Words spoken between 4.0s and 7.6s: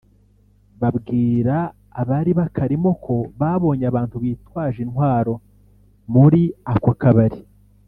bitwaje intwaro muri ako kabari